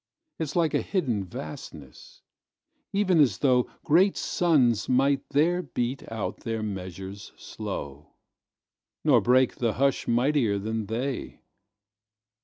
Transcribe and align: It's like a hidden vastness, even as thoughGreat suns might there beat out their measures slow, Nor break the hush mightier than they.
It's 0.39 0.55
like 0.55 0.73
a 0.73 0.81
hidden 0.81 1.23
vastness, 1.25 2.23
even 2.91 3.19
as 3.19 3.37
thoughGreat 3.37 4.17
suns 4.17 4.89
might 4.89 5.29
there 5.29 5.61
beat 5.61 6.11
out 6.11 6.37
their 6.39 6.63
measures 6.63 7.31
slow, 7.37 8.15
Nor 9.03 9.21
break 9.21 9.57
the 9.57 9.73
hush 9.73 10.07
mightier 10.07 10.57
than 10.57 10.87
they. 10.87 11.41